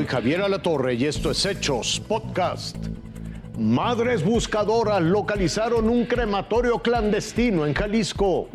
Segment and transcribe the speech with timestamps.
[0.00, 2.74] Soy Javier Alatorre y esto es Hechos Podcast.
[3.58, 8.48] Madres buscadoras localizaron un crematorio clandestino en Jalisco.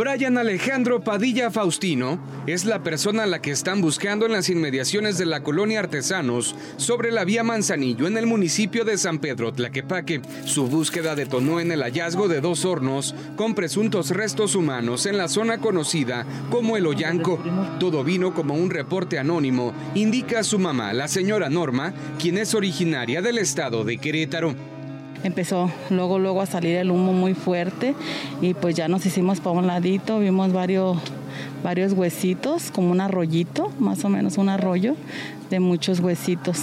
[0.00, 5.18] Brian Alejandro Padilla Faustino es la persona a la que están buscando en las inmediaciones
[5.18, 10.22] de la colonia Artesanos sobre la vía Manzanillo en el municipio de San Pedro Tlaquepaque.
[10.46, 15.28] Su búsqueda detonó en el hallazgo de dos hornos con presuntos restos humanos en la
[15.28, 17.38] zona conocida como El Ollanco.
[17.78, 23.20] Todo vino como un reporte anónimo, indica su mamá, la señora Norma, quien es originaria
[23.20, 24.54] del estado de Querétaro
[25.24, 27.94] empezó luego luego a salir el humo muy fuerte
[28.40, 30.98] y pues ya nos hicimos para un ladito, vimos varios
[31.62, 34.96] varios huesitos, como un arroyito, más o menos un arroyo
[35.50, 36.58] de muchos huesitos.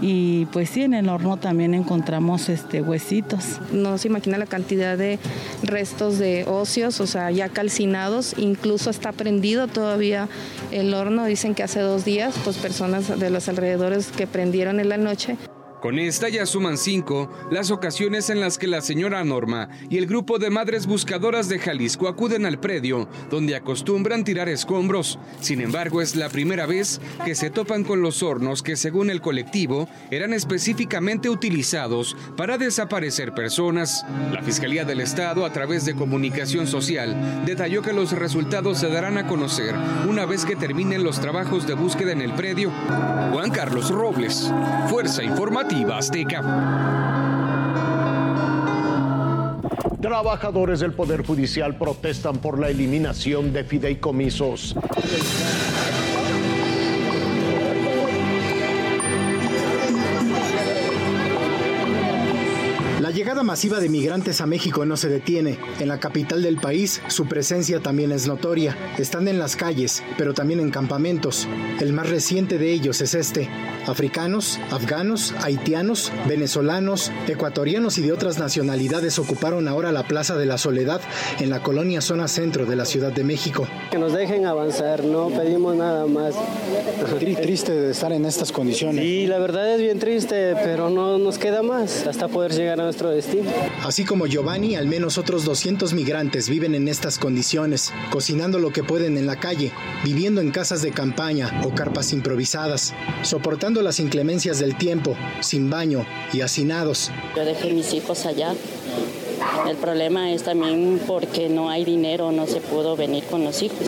[0.00, 3.60] Y pues sí, en el horno también encontramos este huesitos.
[3.72, 5.18] No se imagina la cantidad de
[5.62, 10.28] restos de óseos, o sea, ya calcinados, incluso está prendido todavía
[10.70, 11.24] el horno.
[11.24, 15.36] Dicen que hace dos días, pues personas de los alrededores que prendieron en la noche
[15.80, 20.06] con esta ya suman cinco las ocasiones en las que la señora Norma y el
[20.06, 25.18] grupo de madres buscadoras de Jalisco acuden al predio, donde acostumbran tirar escombros.
[25.40, 29.20] Sin embargo, es la primera vez que se topan con los hornos que, según el
[29.20, 34.04] colectivo, eran específicamente utilizados para desaparecer personas.
[34.32, 39.18] La Fiscalía del Estado, a través de comunicación social, detalló que los resultados se darán
[39.18, 39.74] a conocer
[40.08, 42.72] una vez que terminen los trabajos de búsqueda en el predio.
[43.32, 44.50] Juan Carlos Robles,
[44.88, 45.67] Fuerza Informativa.
[50.00, 54.74] Trabajadores del Poder Judicial protestan por la eliminación de fideicomisos.
[63.28, 65.58] Llegada masiva de migrantes a México no se detiene.
[65.80, 68.74] En la capital del país, su presencia también es notoria.
[68.96, 71.46] Están en las calles, pero también en campamentos.
[71.78, 73.50] El más reciente de ellos es este.
[73.86, 80.56] Africanos, afganos, haitianos, venezolanos, ecuatorianos y de otras nacionalidades ocuparon ahora la Plaza de la
[80.56, 81.02] Soledad
[81.38, 83.68] en la colonia zona centro de la Ciudad de México.
[83.90, 86.34] Que nos dejen avanzar, no pedimos nada más.
[87.18, 89.04] Triste de estar en estas condiciones.
[89.04, 92.84] Sí, la verdad es bien triste, pero no nos queda más hasta poder llegar a
[92.84, 93.50] nuestro destino.
[93.82, 98.84] Así como Giovanni, al menos otros 200 migrantes viven en estas condiciones, cocinando lo que
[98.84, 99.72] pueden en la calle,
[100.04, 106.06] viviendo en casas de campaña o carpas improvisadas, soportando las inclemencias del tiempo, sin baño
[106.32, 107.10] y hacinados.
[107.36, 108.54] Yo dejé mis hijos allá.
[109.68, 113.86] El problema es también porque no hay dinero, no se pudo venir con los hijos.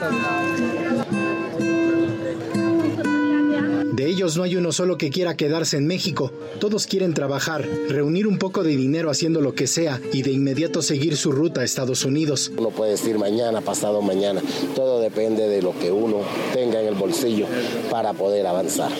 [4.21, 6.31] Ellos no hay uno solo que quiera quedarse en México.
[6.59, 10.83] Todos quieren trabajar, reunir un poco de dinero haciendo lo que sea y de inmediato
[10.83, 12.53] seguir su ruta a Estados Unidos.
[12.55, 14.43] Uno puede decir mañana, pasado mañana.
[14.75, 16.19] Todo depende de lo que uno
[16.53, 17.47] tenga en el bolsillo
[17.91, 18.93] para poder avanzar.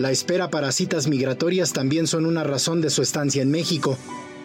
[0.00, 3.96] La espera para citas migratorias también son una razón de su estancia en México.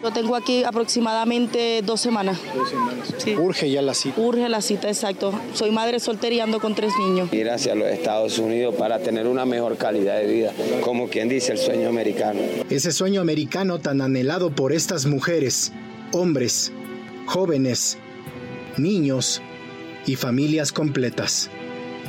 [0.02, 2.38] Lo tengo aquí aproximadamente dos semanas.
[2.54, 3.08] Dos semanas.
[3.38, 4.20] Urge ya la cita.
[4.20, 5.32] Urge la cita, exacto.
[5.54, 7.32] Soy madre soltera y ando con tres niños.
[7.32, 10.52] Ir hacia los Estados Unidos para tener una mejor calidad de vida,
[10.82, 12.40] como quien dice el sueño americano.
[12.70, 15.72] Ese sueño americano tan anhelado por estas mujeres,
[16.12, 16.72] hombres,
[17.26, 17.98] jóvenes,
[18.76, 19.42] niños
[20.06, 21.50] y familias completas.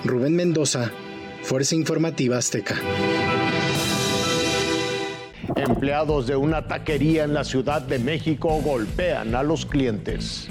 [0.04, 0.92] Rubén Mendoza,
[1.42, 2.76] Fuerza Informativa Azteca.
[5.56, 10.50] Empleados de una taquería en la Ciudad de México golpean a los clientes.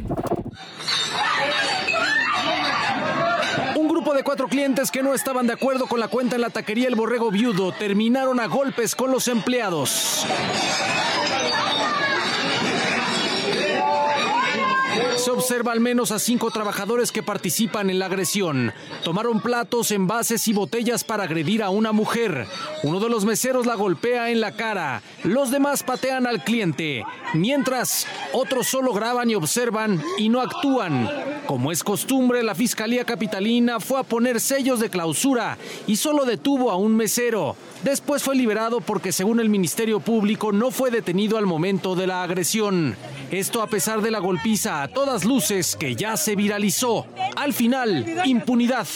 [3.77, 6.51] Un grupo de cuatro clientes que no estaban de acuerdo con la cuenta en la
[6.51, 10.27] taquería El Borrego Viudo terminaron a golpes con los empleados.
[15.27, 18.73] Se observa al menos a cinco trabajadores que participan en la agresión.
[19.03, 22.47] Tomaron platos, envases y botellas para agredir a una mujer.
[22.85, 25.03] Uno de los meseros la golpea en la cara.
[25.25, 27.03] Los demás patean al cliente.
[27.35, 31.11] Mientras, otros solo graban y observan y no actúan.
[31.47, 35.59] Como es costumbre, la Fiscalía Capitalina fue a poner sellos de clausura
[35.89, 37.57] y solo detuvo a un mesero.
[37.83, 42.23] Después fue liberado porque según el Ministerio Público no fue detenido al momento de la
[42.23, 42.97] agresión.
[43.31, 47.07] Esto a pesar de la golpiza a todas luces que ya se viralizó.
[47.37, 48.87] Al final, impunidad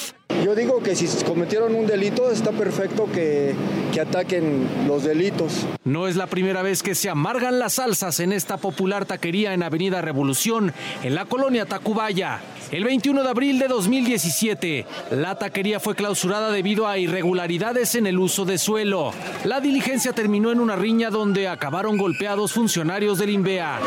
[0.45, 3.55] Yo digo que si cometieron un delito está perfecto que,
[3.93, 5.67] que ataquen los delitos.
[5.85, 9.63] No es la primera vez que se amargan las salsas en esta popular taquería en
[9.63, 10.73] Avenida Revolución,
[11.03, 12.41] en la colonia Tacubaya.
[12.71, 18.19] El 21 de abril de 2017, la taquería fue clausurada debido a irregularidades en el
[18.19, 19.13] uso de suelo.
[19.45, 23.81] La diligencia terminó en una riña donde acabaron golpeados funcionarios del INVEA.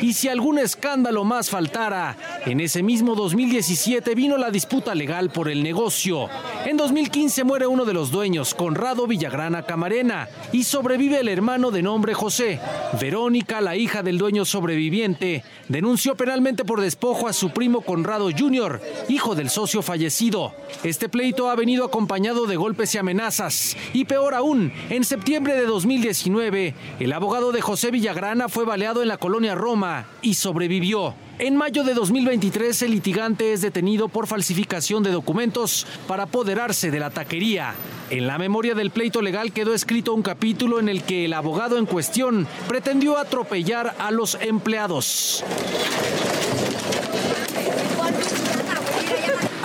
[0.00, 5.48] Y si algún escándalo más faltara, en ese mismo 2017 vino la disputa legal por
[5.48, 6.28] el negocio.
[6.64, 11.82] En 2015 muere uno de los dueños, Conrado Villagrana Camarena, y sobrevive el hermano de
[11.82, 12.60] nombre José.
[13.00, 18.80] Verónica, la hija del dueño sobreviviente, denunció penalmente por despojo a su primo Conrado Jr.,
[19.08, 20.52] hijo del socio fallecido.
[20.82, 23.76] Este pleito ha venido acompañado de golpes y amenazas.
[23.92, 29.08] Y peor aún, en septiembre de 2019, el abogado de José Villagrana fue baleado en
[29.08, 31.14] la colonia Roma y sobrevivió.
[31.40, 37.10] En mayo de 2023, el litigante es detenido por falsificación de documentos para de la
[37.10, 37.74] taquería.
[38.08, 41.76] En la memoria del pleito legal quedó escrito un capítulo en el que el abogado
[41.76, 45.44] en cuestión pretendió atropellar a los empleados.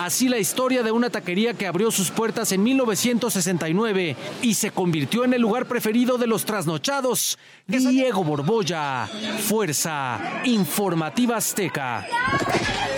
[0.04, 5.24] Así la historia de una taquería que abrió sus puertas en 1969 y se convirtió
[5.24, 7.40] en el lugar preferido de los trasnochados.
[7.66, 9.10] Diego Borbolla,
[9.40, 12.06] Fuerza Informativa Azteca.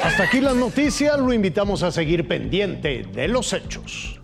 [0.04, 4.20] Hasta aquí las noticias, lo invitamos a seguir pendiente de los hechos.